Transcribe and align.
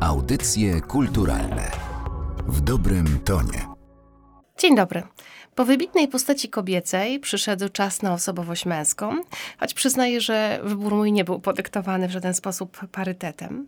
Audycje 0.00 0.80
kulturalne 0.80 1.70
w 2.46 2.60
dobrym 2.60 3.18
tonie. 3.24 3.66
Dzień 4.58 4.76
dobry. 4.76 5.02
Po 5.54 5.64
wybitnej 5.64 6.08
postaci 6.08 6.48
kobiecej 6.48 7.20
przyszedł 7.20 7.68
czas 7.68 8.02
na 8.02 8.12
osobowość 8.12 8.66
męską, 8.66 9.16
choć 9.60 9.74
przyznaję, 9.74 10.20
że 10.20 10.60
wybór 10.62 10.94
mój 10.94 11.12
nie 11.12 11.24
był 11.24 11.40
podyktowany 11.40 12.08
w 12.08 12.10
żaden 12.10 12.34
sposób 12.34 12.78
parytetem. 12.92 13.66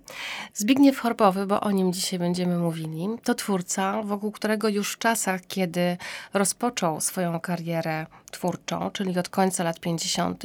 Zbigniew 0.54 0.98
Horbowy, 0.98 1.46
bo 1.46 1.60
o 1.60 1.70
nim 1.70 1.92
dzisiaj 1.92 2.18
będziemy 2.18 2.58
mówili, 2.58 3.08
to 3.24 3.34
twórca, 3.34 4.02
wokół 4.02 4.32
którego 4.32 4.68
już 4.68 4.92
w 4.92 4.98
czasach, 4.98 5.40
kiedy 5.48 5.96
rozpoczął 6.34 7.00
swoją 7.00 7.40
karierę 7.40 8.06
twórczą, 8.30 8.90
czyli 8.90 9.18
od 9.18 9.28
końca 9.28 9.64
lat 9.64 9.80
50., 9.80 10.42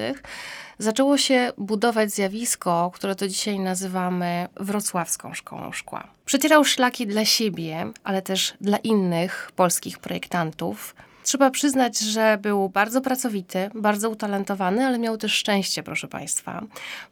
zaczęło 0.80 1.18
się 1.18 1.52
budować 1.58 2.12
zjawisko, 2.12 2.92
które 2.94 3.16
to 3.16 3.28
dzisiaj 3.28 3.60
nazywamy 3.60 4.48
wrocławską 4.56 5.34
szkołą 5.34 5.72
szkła. 5.72 6.08
Przecierał 6.26 6.66
szlaki 6.66 7.08
dla 7.08 7.26
siebie, 7.26 7.92
ale 8.04 8.22
też 8.22 8.54
dla 8.62 8.78
innych 8.78 9.52
polskich 9.56 10.00
projektantów, 10.00 10.96
Trzeba 11.28 11.52
przyznać, 11.52 12.00
że 12.00 12.38
był 12.42 12.70
bardzo 12.70 13.02
pracowity, 13.02 13.70
bardzo 13.76 14.10
utalentowany, 14.10 14.86
ale 14.86 15.00
miał 15.00 15.18
też 15.18 15.34
szczęście, 15.34 15.84
proszę 15.84 16.08
Państwa, 16.08 16.64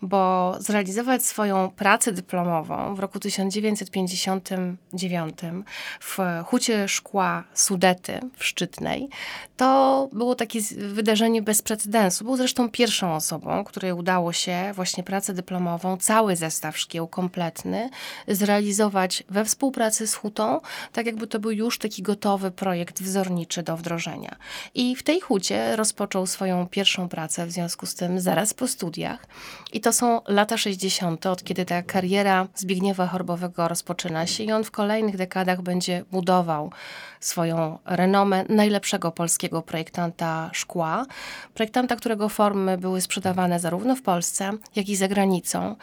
bo 0.02 0.54
zrealizować 0.60 1.26
swoją 1.26 1.70
pracę 1.70 2.12
dyplomową 2.12 2.96
w 2.96 3.00
roku 3.00 3.20
1959 3.20 5.38
w 6.00 6.18
Hucie 6.46 6.88
Szkła 6.88 7.44
Sudety 7.54 8.20
w 8.36 8.46
Szczytnej, 8.46 9.10
to 9.58 10.10
było 10.14 10.36
takie 10.36 10.60
wydarzenie 10.78 11.42
bez 11.42 11.62
precedensu. 11.62 12.26
Był 12.26 12.38
zresztą 12.38 12.70
pierwszą 12.70 13.16
osobą, 13.16 13.64
której 13.64 13.94
udało 13.94 14.34
się 14.34 14.72
właśnie 14.76 15.04
pracę 15.04 15.34
dyplomową, 15.34 15.98
cały 15.98 16.36
zestaw 16.36 16.78
szkieł 16.78 17.08
kompletny, 17.08 17.90
zrealizować 18.28 19.24
we 19.30 19.46
współpracy 19.46 20.08
z 20.08 20.16
Hutą, 20.16 20.62
tak 20.94 21.06
jakby 21.06 21.28
to 21.28 21.40
był 21.40 21.52
już 21.52 21.78
taki 21.78 22.02
gotowy 22.02 22.52
projekt 22.52 23.02
wzorniczy 23.02 23.64
do 23.64 23.78
wdrożenia. 23.78 24.05
I 24.74 24.96
w 24.96 25.04
tej 25.04 25.20
hucie 25.20 25.76
rozpoczął 25.76 26.28
swoją 26.28 26.68
pierwszą 26.68 27.10
pracę 27.10 27.46
w 27.46 27.52
związku 27.52 27.86
z 27.86 27.96
tym 27.96 28.20
zaraz 28.20 28.54
po 28.54 28.68
studiach. 28.68 29.28
I 29.74 29.82
to 29.82 29.94
są 29.94 30.22
lata 30.28 30.58
60., 30.58 31.26
od 31.26 31.44
kiedy 31.44 31.66
ta 31.66 31.84
kariera 31.84 32.48
Zbigniewa 32.56 33.08
Chorbowego 33.08 33.68
rozpoczyna 33.68 34.28
się 34.28 34.44
i 34.44 34.52
on 34.52 34.64
w 34.64 34.72
kolejnych 34.72 35.18
dekadach 35.18 35.62
będzie 35.62 36.06
budował 36.12 36.72
swoją 37.20 37.78
renomę 37.86 38.46
najlepszego 38.50 39.12
polskiego 39.12 39.62
projektanta 39.62 40.50
szkła. 40.54 41.06
Projektanta, 41.54 41.96
którego 41.96 42.30
formy 42.30 42.78
były 42.78 43.02
sprzedawane 43.02 43.60
zarówno 43.60 43.96
w 43.96 44.02
Polsce, 44.02 44.52
jak 44.76 44.90
i 44.90 44.96
za 44.96 45.08
granicą. 45.08 45.76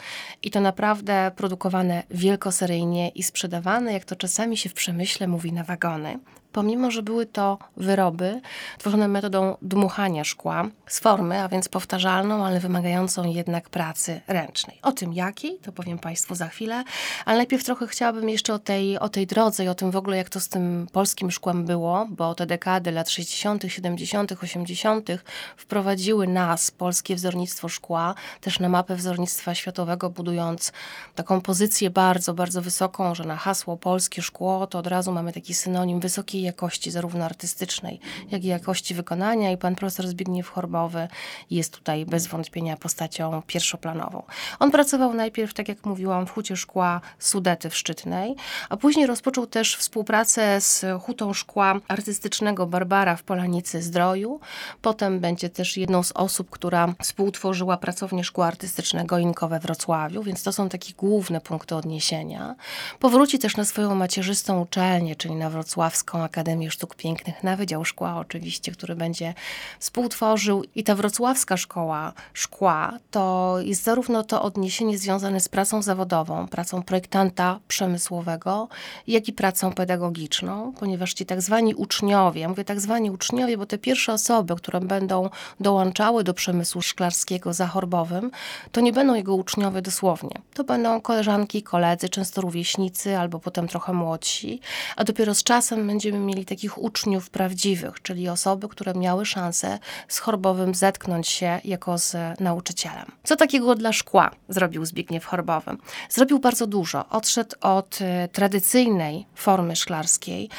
I 0.43 0.51
to 0.51 0.61
naprawdę 0.61 1.31
produkowane 1.35 2.03
wielkoseryjnie 2.11 3.09
i 3.09 3.23
sprzedawane, 3.23 3.93
jak 3.93 4.05
to 4.05 4.15
czasami 4.15 4.57
się 4.57 4.69
w 4.69 4.73
przemyśle 4.73 5.27
mówi, 5.27 5.53
na 5.53 5.63
wagony 5.63 6.19
pomimo 6.53 6.91
że 6.91 7.03
były 7.03 7.25
to 7.25 7.57
wyroby 7.77 8.41
tworzone 8.77 9.07
metodą 9.07 9.57
dmuchania 9.61 10.23
szkła 10.23 10.67
z 10.87 10.99
formy, 10.99 11.43
a 11.43 11.47
więc 11.47 11.69
powtarzalną, 11.69 12.45
ale 12.45 12.59
wymagającą 12.59 13.23
jednak 13.23 13.69
pracy 13.69 14.21
ręcznej. 14.27 14.79
O 14.81 14.91
tym 14.91 15.13
jakiej, 15.13 15.57
to 15.61 15.71
powiem 15.71 15.99
Państwu 15.99 16.35
za 16.35 16.47
chwilę, 16.47 16.83
ale 17.25 17.37
najpierw 17.37 17.63
trochę 17.63 17.87
chciałabym 17.87 18.29
jeszcze 18.29 18.53
o 18.53 18.59
tej, 18.59 18.99
o 18.99 19.09
tej 19.09 19.27
drodze 19.27 19.65
i 19.65 19.67
o 19.67 19.75
tym 19.75 19.91
w 19.91 19.95
ogóle, 19.95 20.17
jak 20.17 20.29
to 20.29 20.39
z 20.39 20.49
tym 20.49 20.87
polskim 20.91 21.31
szkłem 21.31 21.65
było, 21.65 22.07
bo 22.09 22.35
te 22.35 22.45
dekady 22.45 22.91
lat 22.91 23.09
60., 23.09 23.63
70., 23.67 24.31
80. 24.43 25.09
wprowadziły 25.57 26.27
nas, 26.27 26.71
polskie 26.71 27.15
wzornictwo 27.15 27.69
szkła, 27.69 28.15
też 28.41 28.59
na 28.59 28.69
mapę 28.69 28.95
wzornictwa 28.95 29.55
światowego, 29.55 30.09
budując 30.09 30.71
taką 31.15 31.41
pozycję 31.41 31.89
bardzo, 31.89 32.33
bardzo 32.33 32.61
wysoką, 32.61 33.15
że 33.15 33.23
na 33.23 33.35
hasło 33.35 33.77
polskie 33.77 34.21
szkło 34.21 34.67
to 34.67 34.79
od 34.79 34.87
razu 34.87 35.11
mamy 35.11 35.33
taki 35.33 35.53
synonim 35.53 35.99
wysokiej 35.99 36.42
jakości, 36.43 36.91
zarówno 36.91 37.25
artystycznej, 37.25 37.99
jak 38.31 38.43
i 38.43 38.47
jakości 38.47 38.93
wykonania 38.93 39.51
i 39.51 39.57
pan 39.57 39.75
profesor 39.75 40.07
Zbigniew 40.07 40.49
Chorbowy 40.49 41.07
jest 41.49 41.73
tutaj 41.73 42.05
bez 42.05 42.27
wątpienia 42.27 42.77
postacią 42.77 43.41
pierwszoplanową. 43.47 44.23
On 44.59 44.71
pracował 44.71 45.13
najpierw, 45.13 45.53
tak 45.53 45.67
jak 45.67 45.85
mówiłam, 45.85 46.27
w 46.27 46.31
Hucie 46.31 46.57
Szkła 46.57 47.01
Sudety 47.19 47.69
w 47.69 47.75
Szczytnej, 47.75 48.35
a 48.69 48.77
później 48.77 49.07
rozpoczął 49.07 49.47
też 49.47 49.75
współpracę 49.75 50.61
z 50.61 50.85
Hutą 51.01 51.33
Szkła 51.33 51.75
Artystycznego 51.87 52.65
Barbara 52.65 53.15
w 53.15 53.23
Polanicy 53.23 53.81
Zdroju. 53.81 54.39
Potem 54.81 55.19
będzie 55.19 55.49
też 55.49 55.77
jedną 55.77 56.03
z 56.03 56.11
osób, 56.11 56.49
która 56.49 56.93
współtworzyła 57.01 57.77
pracownię 57.77 58.23
szkła 58.23 58.47
artystycznego 58.47 59.17
Inko 59.17 59.47
we 59.47 59.59
Wrocławiu, 59.59 60.23
więc 60.23 60.43
to 60.43 60.53
są 60.53 60.69
takie 60.69 60.93
główne 60.93 61.41
punkty 61.41 61.75
odniesienia. 61.75 62.55
Powróci 62.99 63.39
też 63.39 63.57
na 63.57 63.65
swoją 63.65 63.95
macierzystą 63.95 64.61
uczelnię, 64.61 65.15
czyli 65.15 65.35
na 65.35 65.49
Wrocławską 65.49 66.21
Akademię 66.33 66.71
Sztuk 66.71 66.95
Pięknych 66.95 67.43
na 67.43 67.55
Wydział 67.55 67.85
Szkła 67.85 68.17
oczywiście, 68.17 68.71
który 68.71 68.95
będzie 68.95 69.33
współtworzył. 69.79 70.63
I 70.75 70.83
ta 70.83 70.95
wrocławska 70.95 71.57
szkoła 71.57 72.13
szkła 72.33 72.97
to 73.11 73.55
jest 73.61 73.83
zarówno 73.83 74.23
to 74.23 74.41
odniesienie 74.41 74.97
związane 74.97 75.39
z 75.39 75.49
pracą 75.49 75.81
zawodową, 75.81 76.47
pracą 76.47 76.83
projektanta 76.83 77.59
przemysłowego, 77.67 78.67
jak 79.07 79.27
i 79.27 79.33
pracą 79.33 79.73
pedagogiczną, 79.73 80.73
ponieważ 80.79 81.13
ci 81.13 81.25
tak 81.25 81.41
zwani 81.41 81.75
uczniowie, 81.75 82.47
mówię 82.47 82.63
tak 82.63 82.79
zwani 82.79 83.11
uczniowie, 83.11 83.57
bo 83.57 83.65
te 83.65 83.77
pierwsze 83.77 84.13
osoby, 84.13 84.55
które 84.55 84.81
będą 84.81 85.29
dołączały 85.59 86.23
do 86.23 86.33
przemysłu 86.33 86.81
szklarskiego 86.81 87.53
zachorbowym, 87.53 88.31
to 88.71 88.81
nie 88.81 88.93
będą 88.93 89.13
jego 89.13 89.35
uczniowie 89.35 89.81
dosłownie. 89.81 90.41
To 90.53 90.63
będą 90.63 91.01
koleżanki, 91.01 91.63
koledzy, 91.63 92.09
często 92.09 92.41
rówieśnicy 92.41 93.17
albo 93.17 93.39
potem 93.39 93.67
trochę 93.67 93.93
młodsi, 93.93 94.61
a 94.95 95.03
dopiero 95.03 95.35
z 95.35 95.43
czasem 95.43 95.87
będziemy 95.87 96.22
mieli 96.23 96.45
takich 96.45 96.77
uczniów 96.77 97.29
prawdziwych, 97.29 98.01
czyli 98.01 98.29
osoby, 98.29 98.69
które 98.69 98.93
miały 98.93 99.25
szansę 99.25 99.79
z 100.07 100.19
Chorbowym 100.19 100.75
zetknąć 100.75 101.27
się 101.27 101.59
jako 101.63 101.97
z 101.97 102.15
nauczycielem. 102.39 103.05
Co 103.23 103.35
takiego 103.35 103.75
dla 103.75 103.93
szkła 103.93 104.31
zrobił 104.49 104.85
Zbigniew 104.85 105.25
Chorbowy? 105.25 105.71
Zrobił 106.09 106.39
bardzo 106.39 106.67
dużo. 106.67 107.09
Odszedł 107.09 107.55
od 107.61 107.99
y, 108.01 108.27
tradycyjnej 108.27 109.25
formy 109.35 109.75
szklarskiej. 109.75 110.49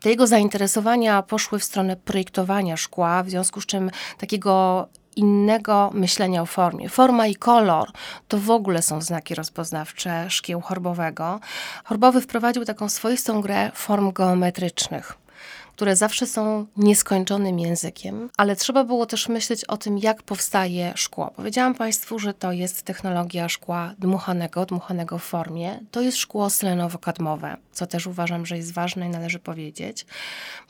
Te 0.00 0.10
jego 0.10 0.26
zainteresowania 0.26 1.22
poszły 1.22 1.58
w 1.58 1.64
stronę 1.64 1.96
projektowania 1.96 2.76
szkła, 2.76 3.22
w 3.22 3.30
związku 3.30 3.60
z 3.60 3.66
czym 3.66 3.90
takiego 4.18 4.88
innego 5.16 5.90
myślenia 5.94 6.42
o 6.42 6.46
formie. 6.46 6.88
Forma 6.88 7.26
i 7.26 7.34
kolor 7.34 7.88
to 8.28 8.38
w 8.38 8.50
ogóle 8.50 8.82
są 8.82 9.02
znaki 9.02 9.34
rozpoznawcze 9.34 10.30
szkieł 10.30 10.60
chorbowego. 10.60 11.40
Chorbowy 11.84 12.20
wprowadził 12.20 12.64
taką 12.64 12.88
swoistą 12.88 13.40
grę 13.40 13.70
form 13.74 14.12
geometrycznych 14.12 15.24
które 15.74 15.96
zawsze 15.96 16.26
są 16.26 16.66
nieskończonym 16.76 17.58
językiem, 17.58 18.30
ale 18.36 18.56
trzeba 18.56 18.84
było 18.84 19.06
też 19.06 19.28
myśleć 19.28 19.64
o 19.64 19.76
tym, 19.76 19.98
jak 19.98 20.22
powstaje 20.22 20.92
szkło. 20.96 21.30
Powiedziałam 21.36 21.74
Państwu, 21.74 22.18
że 22.18 22.34
to 22.34 22.52
jest 22.52 22.82
technologia 22.82 23.48
szkła 23.48 23.94
dmuchanego, 23.98 24.66
dmuchanego 24.66 25.18
w 25.18 25.22
formie. 25.22 25.80
To 25.90 26.00
jest 26.00 26.18
szkło 26.18 26.48
selenowo-kadmowe, 26.48 27.56
co 27.72 27.86
też 27.86 28.06
uważam, 28.06 28.46
że 28.46 28.56
jest 28.56 28.72
ważne 28.72 29.06
i 29.06 29.08
należy 29.08 29.38
powiedzieć, 29.38 30.06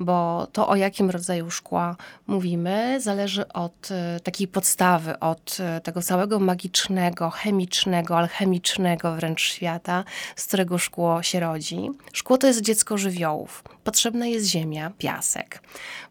bo 0.01 0.47
to 0.53 0.69
o 0.69 0.77
jakim 0.77 1.11
rodzaju 1.11 1.51
szkła 1.51 1.97
mówimy 2.27 3.01
zależy 3.01 3.49
od 3.49 3.91
e, 3.91 4.21
takiej 4.21 4.49
podstawy, 4.49 5.19
od 5.19 5.57
e, 5.61 5.81
tego 5.81 6.03
całego 6.03 6.39
magicznego, 6.39 7.31
chemicznego, 7.31 8.19
alchemicznego 8.19 9.15
wręcz 9.15 9.43
świata, 9.43 10.05
z 10.37 10.47
którego 10.47 10.79
szkło 10.79 11.23
się 11.23 11.41
rodzi. 11.41 11.91
Szkło 12.13 12.39
to 12.39 12.47
jest 12.47 12.61
dziecko 12.61 12.99
żywiołów. 12.99 13.65
Potrzebna 13.85 14.27
jest 14.27 14.47
ziemia, 14.47 14.91
piasek. 14.99 15.63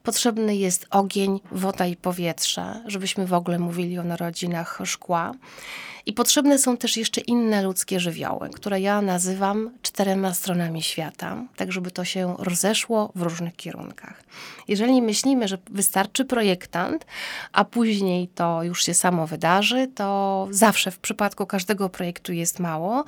Potrzebny 0.04 0.56
jest 0.56 0.86
ogień, 0.90 1.40
woda 1.52 1.86
i 1.86 1.96
powietrze, 1.96 2.84
żebyśmy 2.86 3.28
w 3.28 3.34
ogóle 3.34 3.60
mówili 3.60 4.00
o 4.00 4.04
narodzinach 4.04 4.80
szkła. 4.86 5.34
I 6.06 6.14
potrzebne 6.14 6.60
są 6.60 6.78
też 6.78 6.98
jeszcze 6.98 7.22
inne 7.22 7.64
ludzkie 7.64 8.00
żywioły, 8.00 8.50
które 8.50 8.82
ja 8.82 9.02
nazywam 9.02 9.72
czterema 9.82 10.34
stronami 10.34 10.84
świata, 10.84 11.44
tak 11.56 11.72
żeby 11.72 11.92
to 11.92 12.06
się 12.06 12.36
rozeszło 12.40 13.12
w 13.16 13.22
różnych 13.22 13.56
kierunkach. 13.56 14.24
Jeżeli 14.68 15.02
myślimy, 15.02 15.48
że 15.48 15.58
wystarczy 15.70 16.26
projektant, 16.26 17.06
a 17.52 17.66
później 17.66 18.28
to 18.28 18.64
już 18.64 18.86
się 18.86 18.94
samo 18.94 19.28
wydarzy, 19.28 19.88
to 19.96 20.48
zawsze 20.52 20.92
w 20.92 21.00
przypadku 21.00 21.46
każdego 21.46 21.90
projektu 21.90 22.34
jest 22.34 22.60
mało, 22.60 23.04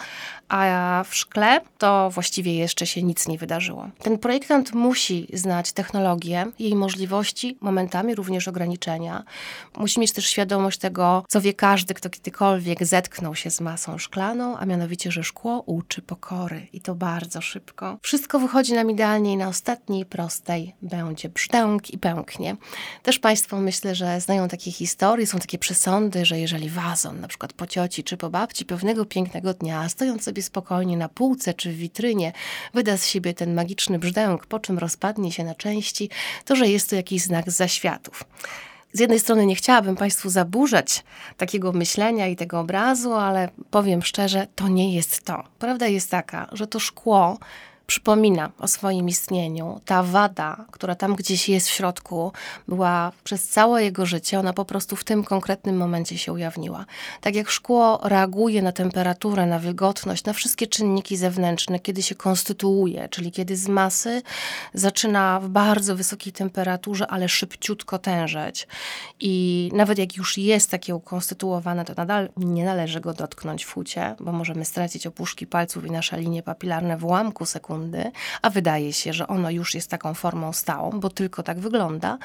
a 0.50 1.04
w 1.10 1.16
szkle 1.16 1.62
to 1.78 2.10
właściwie 2.10 2.56
jeszcze 2.56 2.88
się 2.88 3.04
nic 3.04 3.28
nie 3.28 3.38
wydarzyło. 3.38 3.90
Ten 4.04 4.18
projektant 4.18 4.74
musi 4.74 5.28
znać 5.34 5.72
technologię, 5.72 6.46
jej 6.60 6.75
możliwości, 6.75 7.58
momentami 7.62 8.16
również 8.16 8.48
ograniczenia. 8.48 9.24
Musi 9.78 10.00
mieć 10.00 10.12
też 10.12 10.25
świadomość 10.25 10.80
tego, 10.80 11.25
co 11.28 11.42
wie 11.42 11.54
każdy, 11.54 11.94
kto 11.94 12.10
kiedykolwiek 12.10 12.85
zetknął 12.86 13.36
się 13.36 13.52
z 13.52 13.62
masą 13.62 13.98
szklaną, 13.98 14.58
a 14.58 14.66
mianowicie, 14.66 15.12
że 15.12 15.24
szkło 15.24 15.62
uczy 15.66 16.02
pokory 16.02 16.68
i 16.74 16.82
to 16.82 16.96
bardzo 16.96 17.42
szybko. 17.42 17.98
Wszystko 18.02 18.40
wychodzi 18.40 18.74
nam 18.74 18.92
idealnie 18.92 19.34
i 19.34 19.38
na 19.38 19.48
ostatniej 19.48 20.06
prostej 20.06 20.76
będzie 20.82 21.30
brzdęk 21.30 21.92
i 21.92 21.98
pęknie. 21.98 22.56
Też 23.04 23.20
Państwo 23.20 23.58
myślę, 23.58 23.96
że 23.96 24.22
znają 24.22 24.48
takie 24.48 24.72
historie, 24.72 25.28
są 25.28 25.40
takie 25.40 25.58
przesądy, 25.58 26.26
że 26.26 26.40
jeżeli 26.40 26.70
wazon, 26.70 27.20
na 27.20 27.28
przykład 27.28 27.54
po 27.54 27.68
cioci 27.68 28.04
czy 28.04 28.18
po 28.18 28.30
babci, 28.30 28.66
pewnego 28.66 29.06
pięknego 29.06 29.54
dnia, 29.54 29.90
stojąc 29.90 30.24
sobie 30.24 30.44
spokojnie 30.44 30.98
na 30.98 31.10
półce 31.10 31.54
czy 31.54 31.72
w 31.72 31.76
witrynie, 31.76 32.34
wyda 32.74 32.98
z 32.98 33.06
siebie 33.06 33.34
ten 33.34 33.54
magiczny 33.54 34.00
brzdęk, 34.00 34.46
po 34.46 34.60
czym 34.60 34.80
rozpadnie 34.80 35.31
się 35.31 35.44
na 35.44 35.56
części, 35.56 36.10
to 36.46 36.56
że 36.56 36.68
jest 36.68 36.90
to 36.90 36.96
jakiś 36.96 37.22
znak 37.22 37.52
zaświatów 37.52 38.24
z 38.95 39.00
jednej 39.00 39.19
strony 39.19 39.45
nie 39.45 39.56
chciałabym 39.56 39.95
Państwu 39.95 40.30
zaburzać 40.30 41.03
takiego 41.38 41.71
myślenia 41.71 42.27
i 42.27 42.36
tego 42.36 42.59
obrazu, 42.59 43.13
ale 43.13 43.50
powiem 43.71 44.03
szczerze, 44.03 44.47
to 44.56 44.68
nie 44.68 44.95
jest 44.95 45.25
to. 45.25 45.44
Prawda 45.59 45.88
jest 45.88 46.12
taka, 46.12 46.50
że 46.51 46.68
to 46.68 46.80
szkło 46.80 47.38
przypomina 47.88 48.52
o 48.60 48.68
swoim 48.68 49.10
istnieniu. 49.10 49.82
Ta 49.86 50.04
wada, 50.04 50.66
która 50.72 50.96
tam 50.96 51.16
gdzieś 51.16 51.50
jest 51.50 51.68
w 51.68 51.72
środku, 51.72 52.32
była 52.68 53.12
przez 53.24 53.48
całe 53.48 53.84
jego 53.84 54.06
życie, 54.06 54.40
ona 54.40 54.54
po 54.54 54.66
prostu 54.66 54.96
w 54.96 55.04
tym 55.04 55.24
konkretnym 55.24 55.78
momencie 55.78 56.18
się 56.18 56.34
ujawniła. 56.34 56.86
Tak 57.22 57.36
jak 57.36 57.50
szkło 57.50 58.00
reaguje 58.04 58.62
na 58.62 58.72
temperaturę, 58.72 59.46
na 59.46 59.60
wilgotność, 59.60 60.24
na 60.24 60.34
wszystkie 60.34 60.68
czynniki 60.68 61.18
zewnętrzne, 61.18 61.80
kiedy 61.80 62.04
się 62.04 62.16
konstytuuje, 62.16 63.10
czyli 63.10 63.32
kiedy 63.32 63.58
z 63.58 63.68
masy 63.68 64.22
zaczyna 64.74 65.40
w 65.40 65.50
bardzo 65.50 65.96
wysokiej 65.96 66.34
temperaturze, 66.34 67.08
ale 67.08 67.30
szybciutko 67.30 68.00
tężeć. 68.00 68.68
I 69.20 69.70
nawet 69.74 69.98
jak 69.98 70.16
już 70.16 70.38
jest 70.38 70.72
takie 70.72 70.96
ukonstytuowane, 70.96 71.86
to 71.86 71.94
nadal 71.98 72.30
nie 72.38 72.66
należy 72.66 73.02
go 73.02 73.14
dotknąć 73.14 73.64
w 73.64 73.74
hucie, 73.74 74.16
bo 74.20 74.31
możemy 74.31 74.66
stracić 74.66 75.08
opuszki 75.08 75.48
palców 75.48 75.86
i 75.86 75.92
nasze 75.92 76.20
linie 76.20 76.44
papilarne 76.44 76.98
w 76.98 77.06
ułamku 77.06 77.46
sekundy 77.46 77.75
sekundy, 77.75 78.12
a 78.42 78.50
wydaje 78.50 78.94
się, 78.94 79.13
że 79.13 79.27
ono 79.27 79.51
już 79.51 79.75
jest 79.75 79.89
taką 79.89 80.13
formą 80.13 80.54
stałą, 80.54 81.00
bo 81.00 81.10
tylko 81.10 81.44
tak 81.44 81.60
wygląda. 81.60 82.18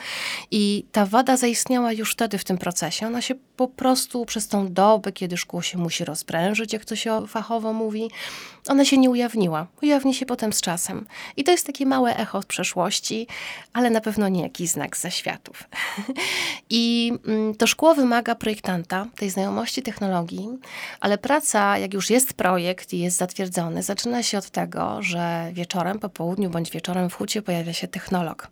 I 0.50 0.84
ta 0.92 1.06
wada 1.06 1.36
zaistniała 1.36 1.92
już 1.92 2.12
wtedy 2.12 2.38
w 2.38 2.44
tym 2.44 2.58
procesie. 2.58 3.06
Ona 3.06 3.22
się 3.22 3.34
po 3.56 3.68
prostu 3.68 4.24
przez 4.24 4.48
tą 4.48 4.72
dobę, 4.72 5.12
kiedy 5.12 5.36
szkło 5.36 5.62
się 5.62 5.78
musi 5.78 6.04
rozprężyć, 6.04 6.72
jak 6.72 6.84
to 6.84 6.96
się 6.96 7.26
fachowo 7.26 7.72
mówi, 7.72 8.10
ona 8.70 8.84
się 8.84 8.98
nie 8.98 9.10
ujawniła. 9.10 9.66
Ujawni 9.82 10.14
się 10.14 10.26
potem 10.26 10.52
z 10.52 10.60
czasem. 10.60 11.06
I 11.36 11.44
to 11.44 11.50
jest 11.50 11.66
takie 11.66 11.86
małe 11.86 12.16
echo 12.16 12.42
z 12.42 12.46
przeszłości, 12.46 13.26
ale 13.72 13.90
na 13.90 14.00
pewno 14.00 14.28
nie 14.28 14.42
jakiś 14.42 14.70
znak 14.70 14.96
zaświatów. 14.96 15.68
I 16.70 17.12
mm, 17.26 17.54
to 17.54 17.66
szkło 17.66 17.94
wymaga 17.94 18.34
projektanta, 18.34 19.06
tej 19.16 19.30
znajomości 19.30 19.82
technologii, 19.82 20.48
ale 21.00 21.18
praca, 21.18 21.78
jak 21.78 21.94
już 21.94 22.10
jest 22.10 22.32
projekt 22.32 22.92
i 22.92 22.98
jest 22.98 23.16
zatwierdzony, 23.16 23.82
zaczyna 23.82 24.22
się 24.22 24.38
od 24.38 24.50
tego, 24.50 25.02
że 25.02 25.50
wieczorem, 25.52 25.98
po 25.98 26.08
południu 26.08 26.50
bądź 26.50 26.70
wieczorem 26.70 27.10
w 27.10 27.14
hucie 27.14 27.42
pojawia 27.42 27.72
się 27.72 27.88
technolog. 27.88 28.50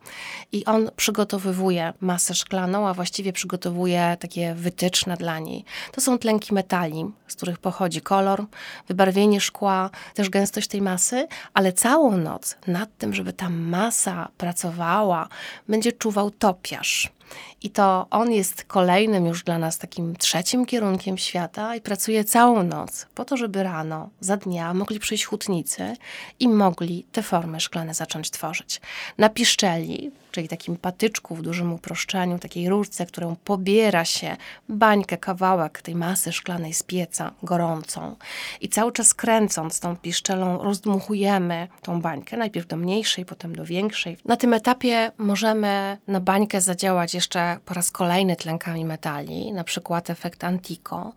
I 0.53 0.65
on 0.65 0.91
przygotowywuje 0.97 1.93
masę 2.01 2.35
szklaną, 2.35 2.89
a 2.89 2.95
właściwie 2.95 3.33
przygotowuje 3.33 4.17
takie 4.21 4.55
wytyczne 4.55 5.17
dla 5.17 5.39
niej. 5.39 5.65
To 5.93 6.01
są 6.01 6.19
tlenki 6.19 6.55
metali, 6.55 7.05
z 7.29 7.35
których 7.35 7.59
pochodzi 7.59 8.01
kolor, 8.01 8.47
wybarwienie 8.89 9.41
szkła, 9.41 9.91
też 10.15 10.31
gęstość 10.31 10.69
tej 10.69 10.83
masy, 10.83 11.29
ale 11.55 11.73
całą 11.73 12.17
noc 12.17 12.57
nad 12.67 12.97
tym, 12.99 13.15
żeby 13.15 13.33
ta 13.33 13.51
masa 13.51 14.29
pracowała, 14.39 15.29
będzie 15.69 15.93
czuwał 15.93 16.31
topiarz. 16.31 17.18
I 17.63 17.71
to 17.71 18.07
on 18.11 18.33
jest 18.33 18.65
kolejnym 18.65 19.27
już 19.27 19.45
dla 19.45 19.59
nas 19.59 19.79
takim 19.79 20.17
trzecim 20.17 20.67
kierunkiem 20.67 21.19
świata 21.19 21.77
i 21.77 21.81
pracuje 21.81 22.25
całą 22.25 22.63
noc 22.63 23.07
po 23.15 23.25
to, 23.25 23.37
żeby 23.37 23.63
rano, 23.63 24.09
za 24.21 24.37
dnia 24.37 24.75
mogli 24.75 24.99
przyjść 24.99 25.25
hutnicy 25.25 25.97
i 26.41 26.49
mogli 26.49 27.07
te 27.13 27.23
formy 27.23 27.61
szklane 27.61 27.95
zacząć 27.95 28.31
tworzyć. 28.31 28.81
Na 29.19 29.29
piszczeli, 29.29 30.11
czyli 30.31 30.49
takim 30.49 30.77
patyczku 30.77 31.35
w 31.35 31.43
dużym 31.43 31.73
uproszczeniu, 31.73 32.39
takiej 32.39 32.69
rurce, 32.69 33.07
którą 33.07 33.37
pobiera 33.37 34.05
się 34.05 34.37
bańkę, 34.69 35.19
kawałek 35.19 35.83
tej 35.83 35.95
masy 35.95 36.33
szklanej 36.33 36.75
z 36.75 36.83
pieca, 36.83 37.33
gorącą 37.43 38.17
i 38.61 38.69
cały 38.69 38.93
czas 38.93 39.15
kręcąc 39.15 39.81
tą 39.81 39.97
piszczelą 39.97 40.63
rozdmuchujemy 40.63 41.69
tą 41.83 42.01
bańkę, 42.01 42.37
najpierw 42.37 42.67
do 42.67 42.77
mniejszej, 42.77 43.25
potem 43.25 43.57
do 43.57 43.65
większej. 43.65 44.17
Na 44.25 44.37
tym 44.37 44.55
etapie 44.55 45.13
możemy 45.19 45.99
na 46.07 46.21
bańkę 46.21 46.61
zadziałać 46.61 47.15
jeszcze 47.19 47.59
po 47.65 47.75
raz 47.75 47.91
kolejny 47.91 48.37
tlenkami 48.37 48.85
metali, 48.85 49.53
na 49.53 49.65
przykład 49.65 50.11
efekt 50.11 50.45
Antico, 50.45 51.13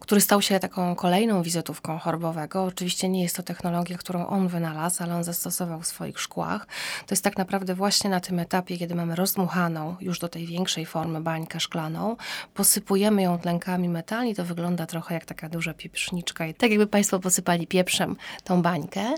który 0.00 0.20
stał 0.20 0.42
się 0.42 0.60
taką 0.60 0.94
kolejną 0.94 1.42
wizytówką 1.42 1.98
chorbowego. 1.98 2.64
Oczywiście 2.64 3.08
nie 3.08 3.22
jest 3.22 3.36
to 3.36 3.42
technologia, 3.42 3.98
którą 3.98 4.26
on 4.26 4.48
wynalazł, 4.48 5.02
ale 5.02 5.16
on 5.16 5.24
zastosował 5.24 5.80
w 5.80 5.86
swoich 5.86 6.20
szkłach. 6.20 6.66
To 7.06 7.12
jest 7.14 7.24
tak 7.24 7.36
naprawdę 7.36 7.74
właśnie 7.74 8.10
na 8.10 8.20
tym 8.20 8.38
etapie, 8.38 8.78
kiedy 8.78 8.94
mamy 8.94 9.16
rozdmuchaną 9.16 9.96
już 10.00 10.18
do 10.18 10.28
tej 10.28 10.46
większej 10.46 10.86
formy 10.86 11.20
bańkę 11.20 11.60
szklaną, 11.60 12.16
posypujemy 12.54 13.22
ją 13.22 13.38
tlenkami 13.38 13.88
metali, 13.88 14.34
to 14.34 14.44
wygląda 14.44 14.86
trochę 14.86 15.14
jak 15.14 15.24
taka 15.24 15.48
duża 15.48 15.74
pieprzniczka. 15.74 16.46
I 16.46 16.54
tak 16.54 16.70
jakby 16.70 16.86
Państwo 16.86 17.20
posypali 17.20 17.66
pieprzem 17.66 18.16
tą 18.44 18.62
bańkę. 18.62 19.14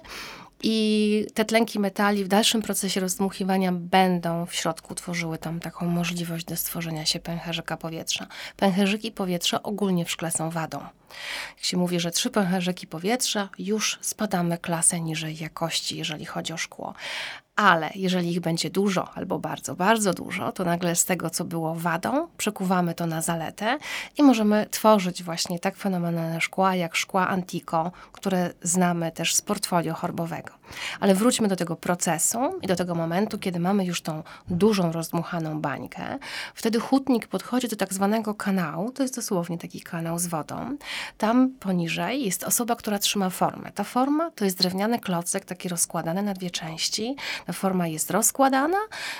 I 0.62 1.26
te 1.34 1.44
tlenki 1.44 1.78
metali 1.78 2.25
w 2.25 2.28
dalszym 2.28 2.62
procesie 2.62 3.00
rozdmuchiwania 3.00 3.72
będą 3.72 4.46
w 4.46 4.55
środku 4.55 4.94
tworzyły 4.94 5.38
tam 5.38 5.60
taką 5.60 5.87
możliwość 5.87 6.44
do 6.44 6.56
stworzenia 6.56 7.06
się 7.06 7.20
pęcherzyka 7.20 7.76
powietrza. 7.76 8.26
Pęcherzyki 8.56 9.12
powietrza 9.12 9.62
ogólnie 9.62 10.05
w 10.05 10.10
szkle 10.10 10.31
są 10.31 10.50
wadą. 10.50 10.81
Jak 11.56 11.64
się 11.64 11.76
mówi, 11.76 12.00
że 12.00 12.10
trzy 12.10 12.31
pęcherzyki 12.31 12.87
powietrza, 12.87 13.49
już 13.58 13.99
spadamy 14.00 14.58
klasę 14.58 15.00
niżej 15.00 15.38
jakości, 15.38 15.96
jeżeli 15.96 16.25
chodzi 16.25 16.52
o 16.52 16.56
szkło 16.56 16.94
ale 17.58 17.90
jeżeli 17.94 18.31
ich 18.32 18.40
będzie 18.40 18.70
dużo 18.70 19.08
albo 19.14 19.38
bardzo, 19.38 19.75
bardzo 19.75 20.14
dużo, 20.14 20.52
to 20.52 20.64
nagle 20.64 20.96
z 20.96 21.05
tego, 21.05 21.31
co 21.31 21.44
było 21.44 21.75
wadą, 21.75 22.28
przekuwamy 22.37 22.94
to 22.94 23.06
na 23.06 23.22
zaletę 23.22 23.78
i 24.19 24.22
możemy 24.22 24.66
tworzyć 24.70 25.22
właśnie 25.22 25.58
tak 25.58 25.76
fenomenalne 25.76 26.40
szkła, 26.40 26.75
jak 26.75 26.96
szkła 26.96 27.28
Antico, 27.28 27.93
które 28.12 28.50
znamy 28.62 29.12
też 29.12 29.34
z 29.34 29.43
portfolio 29.43 29.94
chorbowego. 29.94 30.57
Ale 31.00 31.15
wróćmy 31.15 31.49
do 31.49 31.56
tego 31.56 31.76
procesu 31.76 32.38
i 32.62 32.67
do 32.67 32.76
tego 32.76 32.94
momentu, 32.94 33.38
kiedy 33.38 33.61
mamy 33.61 33.85
już 33.85 34.03
tą 34.03 34.23
dużą, 34.49 34.93
rozdmuchaną 34.93 35.61
bańkę. 35.61 36.19
Wtedy 36.55 36.81
hutnik 36.81 37.26
podchodzi 37.26 37.69
do 37.69 37.76
tak 37.76 37.94
zwanego 37.94 38.35
kanału, 38.35 38.91
to 38.91 39.03
jest 39.03 39.17
dosłownie 39.17 39.59
taki 39.59 39.81
kanał 39.81 40.19
z 40.19 40.26
wodą. 40.26 40.76
Tam 41.19 41.50
poniżej 41.61 42.25
jest 42.25 42.44
osoba, 42.44 42.76
która 42.76 42.99
trzyma 42.99 43.31
formę. 43.31 43.73
Ta 43.73 43.85
forma 43.85 44.31
to 44.31 44.44
jest 44.44 44.59
drewniany 44.59 45.00
klocek, 45.00 45.44
taki 45.44 45.69
rozkładany 45.69 46.23
na 46.23 46.35
dwie 46.35 46.50
części 46.50 47.17
forma 47.53 47.87
jest 47.87 48.11
rozkładana 48.11 48.79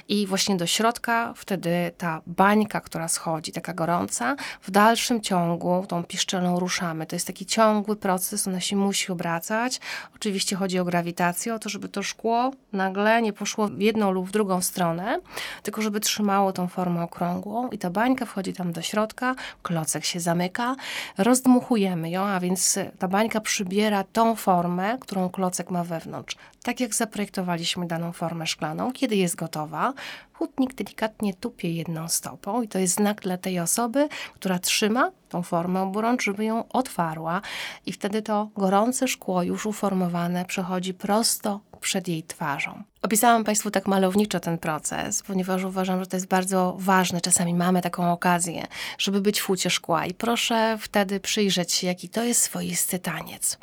i 0.09 0.27
właśnie 0.27 0.56
do 0.56 0.67
środka 0.67 1.33
wtedy 1.37 1.93
ta 1.99 2.21
bańka, 2.27 2.81
która 2.81 3.09
schodzi, 3.09 3.53
taka 3.53 3.73
gorąca, 3.75 4.37
w 4.62 4.71
dalszym 4.71 5.21
ciągu 5.21 5.85
tą 5.89 6.05
piszczelą 6.05 6.61
ruszamy. 6.61 7.06
To 7.06 7.17
jest 7.17 7.27
taki 7.27 7.47
ciągły 7.47 7.97
proces, 7.97 8.49
ona 8.49 8.61
się 8.61 8.77
musi 8.77 9.12
obracać. 9.12 9.81
Oczywiście 10.15 10.56
chodzi 10.56 10.79
o 10.79 10.85
grawitację, 10.85 11.38
o 11.46 11.58
to, 11.58 11.69
żeby 11.69 11.89
to 11.89 12.03
szkło 12.03 12.51
nagle 12.72 13.22
nie 13.22 13.32
poszło 13.32 13.69
w 13.69 13.81
jedną 13.81 14.10
lub 14.10 14.29
w 14.29 14.32
drugą 14.32 14.63
stronę, 14.63 15.20
tylko 15.63 15.82
żeby 15.82 16.01
trzymało 16.01 16.53
tą 16.53 16.69
formę 16.69 17.03
okrągłą 17.03 17.69
i 17.69 17.79
ta 17.79 17.91
bańka 17.91 18.27
wchodzi 18.27 18.53
tam 18.53 18.72
do 18.72 18.82
środka, 18.82 19.34
klocek 19.63 20.05
się 20.05 20.20
zamyka, 20.20 20.77
rozdmuchujemy 21.19 22.10
ją, 22.10 22.22
a 22.22 22.41
więc 22.41 22.79
ta 22.98 23.08
bańka 23.08 23.41
przybiera 23.41 24.05
tą 24.05 24.34
formę, 24.34 24.98
którą 25.01 25.29
klocek 25.29 25.70
ma 25.70 25.84
wewnątrz. 25.84 26.36
Tak 26.62 26.81
jak 26.81 26.94
zaprojektowaliśmy 26.94 27.86
daną 27.86 28.12
formę 28.12 28.46
szklaną, 28.46 28.93
kiedy 28.93 29.17
jest 29.17 29.36
gotowa, 29.36 29.93
hutnik 30.32 30.74
delikatnie 30.74 31.34
tupie 31.34 31.72
jedną 31.72 32.08
stopą 32.08 32.62
i 32.62 32.69
to 32.69 32.79
jest 32.79 32.94
znak 32.94 33.20
dla 33.20 33.36
tej 33.36 33.60
osoby, 33.60 34.08
która 34.34 34.58
trzyma 34.58 35.10
tą 35.29 35.43
formę 35.43 35.82
oburącz, 35.82 36.22
żeby 36.22 36.44
ją 36.44 36.69
otwarła 36.69 37.41
i 37.86 37.93
wtedy 37.93 38.22
to 38.22 38.48
gorące 38.56 39.08
szkło 39.08 39.43
już 39.43 39.67
uformowane 39.67 40.44
przechodzi 40.44 40.94
prosto 40.94 41.60
przed 41.81 42.08
jej 42.08 42.22
twarzą. 42.22 42.82
Opisałam 43.02 43.44
Państwu 43.44 43.70
tak 43.70 43.86
malowniczo 43.86 44.40
ten 44.40 44.58
proces, 44.58 45.22
ponieważ 45.22 45.64
uważam, 45.64 46.00
że 46.00 46.06
to 46.06 46.17
jest 46.17 46.26
bardzo 46.26 46.76
ważne. 46.78 47.20
Czasami 47.20 47.55
mamy 47.55 47.82
taką 47.82 48.12
okazję, 48.12 48.67
żeby 48.98 49.20
być 49.20 49.40
w 49.40 49.44
fucie 49.44 49.70
szkła 49.70 50.06
i 50.06 50.14
proszę 50.14 50.78
wtedy 50.81 51.20
przyjrzeć 51.20 51.72
się, 51.72 51.86
jaki 51.86 52.08
to 52.08 52.24
jest 52.24 52.43
swoisty 52.43 52.98
taniec. 52.98 53.58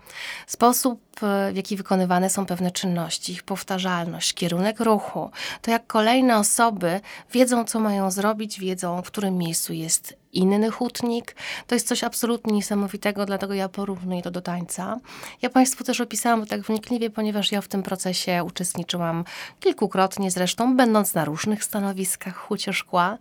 Sposób, 0.48 1.24
e, 1.24 1.52
w 1.54 1.56
jaki 1.56 1.76
wykonywane 1.76 2.30
są 2.30 2.46
pewne 2.46 2.72
czynności, 2.72 3.32
ich 3.32 3.44
powtarzalność, 3.44 4.34
kierunek 4.34 4.80
ruchu, 4.80 5.32
to 5.62 5.72
jak 5.72 5.88
kolejne 5.88 6.38
osoby 6.38 7.00
wiedzą, 7.32 7.66
co 7.66 7.80
mają 7.80 8.12
zrobić, 8.12 8.60
wiedzą, 8.60 9.02
w 9.02 9.08
którym 9.08 9.38
miejscu 9.38 9.74
jest 9.74 10.18
inny 10.36 10.72
hutnik. 10.72 11.36
To 11.68 11.76
jest 11.76 11.88
coś 11.88 12.04
absolutnie 12.04 12.54
niesamowitego, 12.54 13.26
dlatego 13.26 13.54
ja 13.54 13.70
porównuję 13.70 14.22
to 14.22 14.32
do 14.32 14.42
tańca. 14.42 15.00
Ja 15.42 15.50
Państwu 15.50 15.84
też 15.84 16.02
opisałam 16.02 16.40
to 16.42 16.46
tak 16.46 16.62
wnikliwie, 16.62 17.10
ponieważ 17.10 17.52
ja 17.52 17.62
w 17.62 17.68
tym 17.68 17.84
procesie 17.84 18.44
uczestniczyłam 18.44 19.25
kilkukrotnie 19.60 20.32
zresztą, 20.32 20.78
będąc 20.78 21.14
na 21.14 21.26
różnych 21.26 21.64
stanowiskach 21.64 22.36
hucie 22.36 22.74
szkła, 22.74 23.18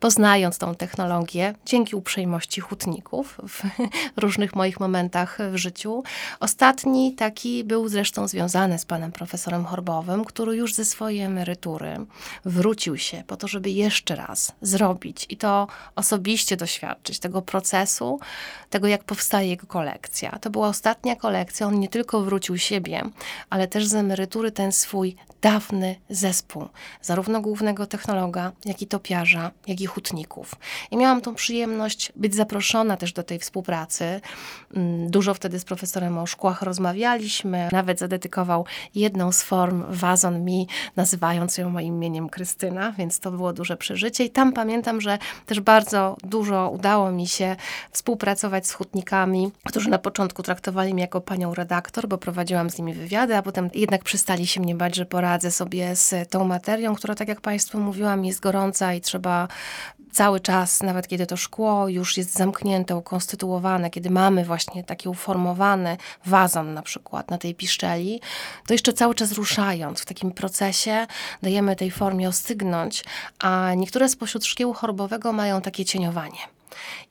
poznając 0.00 0.58
tą 0.58 0.74
technologię 0.74 1.54
dzięki 1.66 1.96
uprzejmości 1.96 2.60
hutników 2.60 3.38
w 3.48 3.62
różnych 4.22 4.56
moich 4.56 4.80
momentach 4.80 5.38
w 5.52 5.56
życiu. 5.56 6.02
Ostatni 6.40 7.14
taki 7.14 7.64
był 7.64 7.88
zresztą 7.88 8.28
związany 8.28 8.78
z 8.78 8.84
panem 8.84 9.12
profesorem 9.12 9.64
Horbowym, 9.64 10.24
który 10.24 10.56
już 10.56 10.74
ze 10.74 10.84
swojej 10.84 11.20
emerytury 11.20 11.96
wrócił 12.44 12.98
się 12.98 13.22
po 13.26 13.36
to, 13.36 13.48
żeby 13.48 13.70
jeszcze 13.70 14.16
raz 14.16 14.52
zrobić 14.62 15.26
i 15.28 15.36
to 15.36 15.66
osobiście 15.94 16.56
doświadczyć 16.56 17.18
tego 17.18 17.42
procesu, 17.42 18.20
tego 18.70 18.86
jak 18.88 19.04
powstaje 19.04 19.48
jego 19.48 19.66
kolekcja. 19.66 20.38
To 20.38 20.50
była 20.50 20.68
ostatnia 20.68 21.16
kolekcja, 21.16 21.66
on 21.66 21.80
nie 21.80 21.88
tylko 21.88 22.20
wrócił 22.20 22.58
siebie, 22.58 23.02
ale 23.50 23.68
też 23.68 23.86
z 23.86 23.94
emerytury 23.94 24.52
ten 24.52 24.72
swój 24.72 25.16
dawny 25.42 25.96
zespół, 26.10 26.68
zarówno 27.02 27.40
głównego 27.40 27.86
technologa, 27.86 28.52
jak 28.64 28.82
i 28.82 28.86
topiarza, 28.86 29.50
jak 29.66 29.80
i 29.80 29.86
hutników. 29.86 30.54
I 30.90 30.96
miałam 30.96 31.20
tą 31.20 31.34
przyjemność 31.34 32.12
być 32.16 32.34
zaproszona 32.34 32.96
też 32.96 33.12
do 33.12 33.22
tej 33.22 33.38
współpracy. 33.38 34.20
Mm, 34.74 35.10
dużo 35.10 35.34
wtedy 35.34 35.58
z 35.58 35.64
profesorem 35.64 36.18
o 36.18 36.26
szkłach 36.26 36.62
rozmawialiśmy, 36.62 37.68
nawet 37.72 37.98
zadedykował 37.98 38.66
jedną 38.94 39.32
z 39.32 39.42
form 39.42 39.84
wazon 39.88 40.44
mi, 40.44 40.68
nazywając 40.96 41.58
ją 41.58 41.70
moim 41.70 41.94
imieniem 41.94 42.28
Krystyna, 42.28 42.92
więc 42.92 43.20
to 43.20 43.30
było 43.30 43.52
duże 43.52 43.76
przeżycie. 43.76 44.24
I 44.24 44.30
tam 44.30 44.52
pamiętam, 44.52 45.00
że 45.00 45.18
też 45.46 45.60
bardzo 45.60 46.16
dużo 46.24 46.70
udało 46.70 47.12
mi 47.12 47.28
się 47.28 47.56
współpracować 47.90 48.66
z 48.66 48.72
hutnikami, 48.72 49.52
którzy 49.64 49.90
na 49.90 49.98
początku 49.98 50.42
traktowali 50.42 50.94
mnie 50.94 51.02
jako 51.02 51.20
panią 51.20 51.54
redaktor, 51.54 52.08
bo 52.08 52.18
prowadziłam 52.18 52.70
z 52.70 52.78
nimi 52.78 52.94
wywiady, 52.94 53.36
a 53.36 53.42
potem 53.42 53.70
jednak 53.74 54.04
przestali 54.04 54.46
się 54.46 54.60
mnie 54.60 54.74
bać, 54.74 54.96
że 54.96 55.06
poradzę 55.26 55.50
sobie 55.50 55.96
z 55.96 56.30
tą 56.30 56.44
materią, 56.44 56.94
która, 56.94 57.14
tak 57.14 57.28
jak 57.28 57.40
Państwu 57.40 57.80
mówiłam, 57.80 58.24
jest 58.24 58.40
gorąca 58.40 58.94
i 58.94 59.00
trzeba 59.00 59.48
cały 60.12 60.40
czas, 60.40 60.82
nawet 60.82 61.08
kiedy 61.08 61.26
to 61.26 61.36
szkło 61.36 61.88
już 61.88 62.16
jest 62.16 62.32
zamknięte, 62.32 62.96
ukonstytuowane, 62.96 63.90
kiedy 63.90 64.10
mamy 64.10 64.44
właśnie 64.44 64.84
taki 64.84 65.08
uformowany 65.08 65.96
wazon 66.26 66.74
na 66.74 66.82
przykład 66.82 67.30
na 67.30 67.38
tej 67.38 67.54
piszczeli, 67.54 68.20
to 68.66 68.74
jeszcze 68.74 68.92
cały 68.92 69.14
czas 69.14 69.32
ruszając 69.32 70.00
w 70.00 70.04
takim 70.04 70.30
procesie 70.30 71.06
dajemy 71.42 71.76
tej 71.76 71.90
formie 71.90 72.28
ostygnąć, 72.28 73.04
a 73.38 73.74
niektóre 73.76 74.08
spośród 74.08 74.44
szkiełu 74.44 74.72
chorobowego 74.72 75.32
mają 75.32 75.60
takie 75.60 75.84
cieniowanie. 75.84 76.55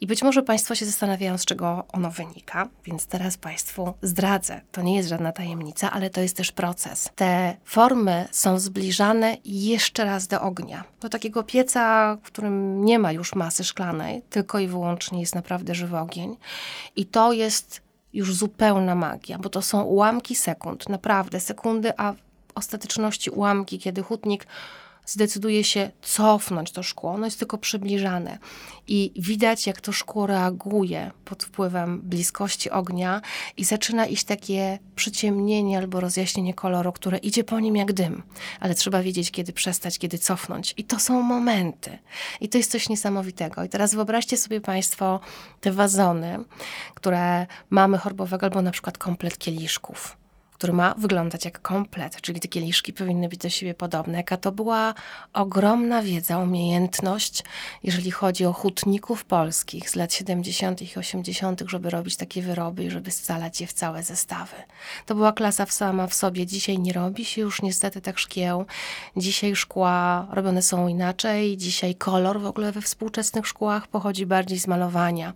I 0.02 0.08
być 0.08 0.24
może 0.24 0.44
Państwo 0.44 0.76
się 0.76 0.86
zastanawiają, 0.86 1.38
z 1.38 1.46
czego 1.46 1.86
ono 1.94 2.12
wynika, 2.12 2.68
więc 2.86 3.06
teraz 3.06 3.38
Państwu 3.38 3.94
zdradzę. 4.02 4.62
To 4.72 4.82
nie 4.82 4.96
jest 4.96 5.10
żadna 5.10 5.32
tajemnica, 5.32 5.92
ale 5.92 6.10
to 6.10 6.22
jest 6.22 6.38
też 6.38 6.52
proces. 6.52 7.10
Te 7.16 7.58
formy 7.66 8.28
są 8.32 8.60
zbliżane 8.60 9.38
jeszcze 9.46 10.06
raz 10.06 10.28
do 10.28 10.42
ognia. 10.42 10.84
Do 11.00 11.10
takiego 11.10 11.44
pieca, 11.44 12.16
w 12.24 12.26
którym 12.26 12.86
nie 12.86 13.00
ma 13.00 13.12
już 13.12 13.36
masy 13.36 13.64
szklanej, 13.64 14.22
tylko 14.30 14.60
i 14.60 14.68
wyłącznie 14.68 15.20
jest 15.20 15.36
naprawdę 15.36 15.76
żywy 15.76 15.98
ogień. 15.98 16.38
I 16.96 17.06
to 17.06 17.34
jest 17.34 17.82
już 18.14 18.36
zupełna 18.36 18.96
magia, 18.96 19.38
bo 19.38 19.50
to 19.50 19.62
są 19.62 19.82
ułamki 19.82 20.36
sekund, 20.36 20.90
naprawdę 20.90 21.40
sekundy, 21.40 21.94
a 21.98 22.14
w 22.14 22.18
ostateczności 22.56 23.30
ułamki, 23.30 23.80
kiedy 23.80 24.04
hutnik 24.04 24.48
zdecyduje 25.06 25.64
się 25.64 25.92
cofnąć 26.02 26.72
to 26.72 26.84
szkło. 26.84 27.12
Ono 27.12 27.26
jest 27.26 27.40
tylko 27.40 27.58
przybliżane 27.58 28.38
i 28.88 29.12
widać, 29.16 29.68
jak 29.68 29.82
to 29.82 29.92
szkło 29.92 30.28
reaguje 30.28 31.12
pod 31.26 31.44
wpływem 31.44 32.02
bliskości 32.02 32.70
ognia 32.70 33.22
i 33.58 33.64
zaczyna 33.64 34.06
iść 34.06 34.24
takie 34.24 34.80
przyciemnienie 34.96 35.78
albo 35.78 36.00
rozjaśnienie 36.00 36.54
koloru, 36.54 36.92
które 36.92 37.18
idzie 37.18 37.44
po 37.44 37.60
nim 37.60 37.76
jak 37.76 37.94
dym. 37.94 38.24
Ale 38.60 38.76
trzeba 38.76 39.02
wiedzieć, 39.02 39.32
kiedy 39.32 39.54
przestać, 39.54 40.00
kiedy 40.00 40.18
cofnąć. 40.18 40.74
I 40.78 40.84
to 40.84 41.00
są 41.00 41.22
momenty. 41.22 41.98
I 42.42 42.50
to 42.50 42.58
jest 42.58 42.72
coś 42.72 42.90
niesamowitego. 42.90 43.64
I 43.64 43.70
teraz 43.70 43.96
wyobraźcie 43.96 44.38
sobie 44.38 44.62
Państwo 44.62 45.20
te 45.62 45.72
wazony, 45.72 46.40
które 46.94 47.48
mamy 47.70 47.98
chorbowego 47.98 48.46
albo 48.46 48.62
na 48.62 48.72
przykład 48.72 48.98
komplet 48.98 49.38
kieliszków 49.38 50.25
który 50.56 50.74
ma 50.74 50.94
wyglądać 50.98 51.46
jak 51.46 51.62
komplet, 51.62 52.22
czyli 52.22 52.40
te 52.40 52.48
kieliszki 52.48 52.94
powinny 52.94 53.30
być 53.30 53.40
do 53.40 53.50
siebie 53.50 53.74
podobne. 53.74 54.18
Jaka 54.18 54.38
to 54.38 54.52
była 54.52 54.94
ogromna 55.34 56.02
wiedza, 56.02 56.38
umiejętność, 56.38 57.44
jeżeli 57.84 58.12
chodzi 58.12 58.46
o 58.46 58.54
hutników 58.54 59.26
polskich 59.26 59.90
z 59.90 59.96
lat 59.96 60.14
70. 60.14 60.82
i 60.82 61.00
80., 61.00 61.64
żeby 61.68 61.90
robić 61.90 62.18
takie 62.18 62.42
wyroby 62.42 62.84
i 62.84 62.90
żeby 62.90 63.12
scalać 63.12 63.62
je 63.62 63.68
w 63.68 63.74
całe 63.74 64.04
zestawy. 64.04 64.56
To 65.06 65.16
była 65.16 65.32
klasa 65.32 65.66
sama 65.66 66.08
w 66.08 66.14
sobie. 66.14 66.46
Dzisiaj 66.46 66.80
nie 66.80 66.94
robi 66.94 67.26
się 67.26 67.42
już 67.42 67.62
niestety 67.62 68.02
tak 68.02 68.20
szkieł. 68.20 68.66
Dzisiaj 69.18 69.56
szkła 69.56 70.28
robione 70.32 70.62
są 70.62 70.88
inaczej. 70.88 71.58
Dzisiaj 71.58 71.96
kolor 71.96 72.42
w 72.42 72.46
ogóle 72.46 72.72
we 72.72 72.82
współczesnych 72.82 73.48
szkłach 73.48 73.88
pochodzi 73.88 74.26
bardziej 74.26 74.60
z 74.60 74.68
malowania. 74.68 75.34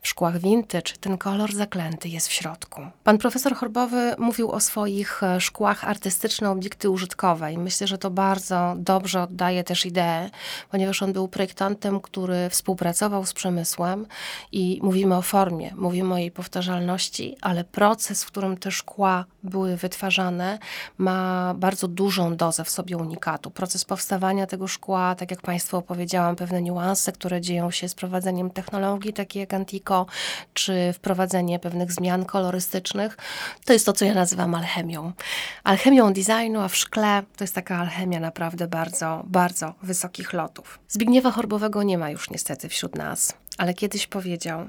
W 0.00 0.08
szkłach 0.08 0.38
vintage 0.38 0.92
ten 1.00 1.18
kolor 1.18 1.54
zaklęty 1.54 2.08
jest 2.08 2.28
w 2.28 2.32
środku. 2.32 2.80
Pan 3.04 3.18
profesor 3.18 3.54
Horbowy 3.54 4.14
mówił 4.18 4.50
o 4.56 4.60
swoich 4.60 5.22
e, 5.22 5.40
szkłach 5.40 5.84
artystyczne 5.84 6.50
obiekty 6.50 6.90
użytkowe 6.90 7.52
i 7.52 7.58
myślę, 7.58 7.86
że 7.86 7.98
to 7.98 8.10
bardzo 8.10 8.74
dobrze 8.76 9.22
oddaje 9.22 9.64
też 9.64 9.86
ideę, 9.86 10.30
ponieważ 10.70 11.02
on 11.02 11.12
był 11.12 11.28
projektantem, 11.28 12.00
który 12.00 12.50
współpracował 12.50 13.26
z 13.26 13.32
przemysłem 13.32 14.06
i 14.52 14.80
mówimy 14.82 15.16
o 15.16 15.22
formie, 15.22 15.72
mówimy 15.74 16.14
o 16.14 16.18
jej 16.18 16.30
powtarzalności, 16.30 17.36
ale 17.40 17.64
proces, 17.64 18.24
w 18.24 18.26
którym 18.26 18.56
te 18.56 18.70
szkła 18.70 19.24
były 19.42 19.76
wytwarzane, 19.76 20.58
ma 20.98 21.54
bardzo 21.54 21.88
dużą 21.88 22.36
dozę 22.36 22.64
w 22.64 22.70
sobie 22.70 22.96
unikatu. 22.96 23.50
Proces 23.50 23.84
powstawania 23.84 24.46
tego 24.46 24.68
szkła, 24.68 25.14
tak 25.14 25.30
jak 25.30 25.42
Państwu 25.42 25.76
opowiedziałam, 25.76 26.36
pewne 26.36 26.62
niuanse, 26.62 27.12
które 27.12 27.40
dzieją 27.40 27.70
się 27.70 27.88
z 27.88 27.94
prowadzeniem 27.94 28.50
technologii, 28.50 29.12
takie 29.12 29.40
jak 29.40 29.54
Antico, 29.54 30.06
czy 30.54 30.92
wprowadzenie 30.92 31.58
pewnych 31.58 31.92
zmian 31.92 32.24
kolorystycznych, 32.24 33.16
to 33.64 33.72
jest 33.72 33.86
to, 33.86 33.92
co 33.92 34.04
ja 34.04 34.14
nazywam 34.14 34.45
alchemią. 34.54 35.12
Alchemią 35.64 36.12
designu, 36.12 36.60
a 36.60 36.68
w 36.68 36.76
szkle 36.76 37.22
to 37.36 37.44
jest 37.44 37.54
taka 37.54 37.76
alchemia 37.76 38.20
naprawdę 38.20 38.68
bardzo, 38.68 39.22
bardzo 39.26 39.74
wysokich 39.82 40.32
lotów. 40.32 40.78
Zbigniewa 40.88 41.30
Chorbowego 41.30 41.82
nie 41.82 41.98
ma 41.98 42.10
już 42.10 42.30
niestety 42.30 42.68
wśród 42.68 42.94
nas, 42.94 43.34
ale 43.58 43.74
kiedyś 43.74 44.06
powiedział, 44.06 44.66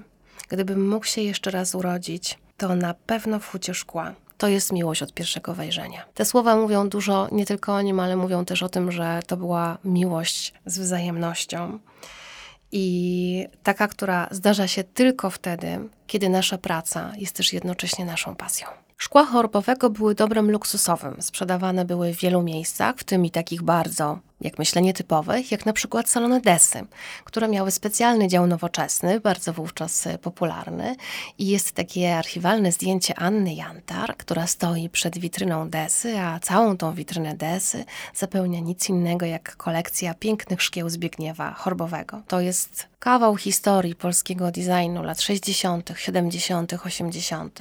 gdybym 0.49 0.89
mógł 0.89 1.05
się 1.05 1.21
jeszcze 1.21 1.51
raz 1.51 1.75
urodzić, 1.75 2.37
to 2.57 2.75
na 2.75 2.93
pewno 2.93 3.39
w 3.39 3.47
hucie 3.47 3.73
szkła 3.73 4.13
to 4.37 4.47
jest 4.47 4.73
miłość 4.73 5.01
od 5.01 5.13
pierwszego 5.13 5.53
wejrzenia. 5.53 6.05
Te 6.13 6.25
słowa 6.25 6.55
mówią 6.55 6.89
dużo 6.89 7.27
nie 7.31 7.45
tylko 7.45 7.75
o 7.75 7.81
nim, 7.81 7.99
ale 7.99 8.15
mówią 8.15 8.45
też 8.45 8.63
o 8.63 8.69
tym, 8.69 8.91
że 8.91 9.19
to 9.27 9.37
była 9.37 9.77
miłość 9.85 10.53
z 10.65 10.79
wzajemnością. 10.79 11.79
I 12.71 13.47
taka, 13.63 13.87
która 13.87 14.27
zdarza 14.31 14.67
się 14.67 14.83
tylko 14.83 15.29
wtedy, 15.29 15.79
kiedy 16.07 16.29
nasza 16.29 16.57
praca 16.57 17.11
jest 17.17 17.35
też 17.35 17.53
jednocześnie 17.53 18.05
naszą 18.05 18.35
pasją. 18.35 18.67
Szkła 18.97 19.25
chorbowego 19.25 19.89
były 19.89 20.15
dobrem 20.15 20.51
luksusowym. 20.51 21.21
Sprzedawane 21.21 21.85
były 21.85 22.13
w 22.13 22.19
wielu 22.19 22.43
miejscach, 22.43 22.95
w 22.97 23.03
tym 23.03 23.25
i 23.25 23.31
takich 23.31 23.61
bardzo 23.61 24.19
jak 24.41 24.59
myślę, 24.59 24.81
nietypowych, 24.81 25.51
jak 25.51 25.65
na 25.65 25.73
przykład 25.73 26.09
salony 26.09 26.41
Desy, 26.41 26.85
które 27.23 27.47
miały 27.47 27.71
specjalny 27.71 28.27
dział 28.27 28.47
nowoczesny, 28.47 29.19
bardzo 29.19 29.53
wówczas 29.53 30.07
popularny. 30.21 30.95
I 31.37 31.47
jest 31.47 31.71
takie 31.71 32.17
archiwalne 32.17 32.71
zdjęcie 32.71 33.19
Anny 33.19 33.53
Jantar, 33.53 34.17
która 34.17 34.47
stoi 34.47 34.89
przed 34.89 35.17
witryną 35.17 35.69
Desy, 35.69 36.19
a 36.19 36.39
całą 36.39 36.77
tą 36.77 36.93
witrynę 36.93 37.35
Desy 37.35 37.85
zapełnia 38.15 38.59
nic 38.59 38.89
innego 38.89 39.25
jak 39.25 39.55
kolekcja 39.55 40.13
pięknych 40.13 40.61
szkieł 40.61 40.89
Zbigniewa 40.89 41.53
Chorbowego. 41.53 42.21
To 42.27 42.41
jest 42.41 42.87
kawał 42.99 43.37
historii 43.37 43.95
polskiego 43.95 44.51
designu 44.51 45.03
lat 45.03 45.21
60., 45.21 45.91
70., 45.95 46.73
80., 46.85 47.59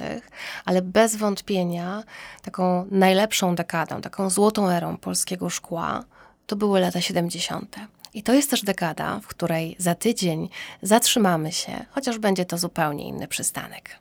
ale 0.65 0.81
bez 0.81 1.15
wątpienia 1.27 2.03
taką 2.41 2.85
najlepszą 2.91 3.55
dekadą, 3.55 4.01
taką 4.01 4.29
złotą 4.29 4.69
erą 4.69 4.97
polskiego 4.97 5.49
szkła 5.49 6.03
to 6.47 6.55
były 6.55 6.79
lata 6.79 7.01
70. 7.01 7.75
I 8.13 8.23
to 8.23 8.33
jest 8.33 8.49
też 8.49 8.63
dekada, 8.63 9.19
w 9.19 9.27
której 9.27 9.75
za 9.79 9.95
tydzień 9.95 10.49
zatrzymamy 10.81 11.51
się, 11.51 11.85
chociaż 11.91 12.19
będzie 12.19 12.45
to 12.45 12.57
zupełnie 12.57 13.07
inny 13.07 13.27
przystanek. 13.27 13.99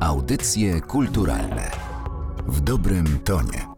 Audycje 0.00 0.80
kulturalne 0.80 1.70
w 2.46 2.60
dobrym 2.60 3.18
tonie. 3.24 3.69